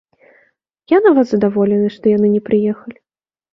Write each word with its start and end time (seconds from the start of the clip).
Я 0.93 0.97
нават 1.09 1.29
задаволены, 1.33 1.93
што 1.99 2.03
яны 2.17 2.27
не 2.35 2.43
прыехалі. 2.51 2.97